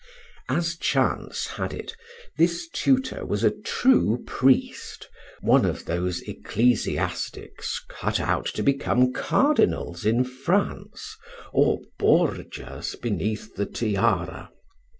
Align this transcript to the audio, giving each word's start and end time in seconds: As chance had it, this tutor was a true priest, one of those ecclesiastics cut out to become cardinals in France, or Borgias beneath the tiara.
As 0.49 0.77
chance 0.77 1.45
had 1.45 1.75
it, 1.75 1.95
this 2.35 2.67
tutor 2.73 3.23
was 3.23 3.43
a 3.43 3.51
true 3.51 4.23
priest, 4.25 5.07
one 5.41 5.63
of 5.63 5.85
those 5.85 6.21
ecclesiastics 6.23 7.79
cut 7.87 8.19
out 8.19 8.47
to 8.55 8.63
become 8.63 9.13
cardinals 9.13 10.03
in 10.03 10.23
France, 10.23 11.15
or 11.53 11.81
Borgias 11.99 12.95
beneath 12.95 13.53
the 13.53 13.67
tiara. 13.67 14.49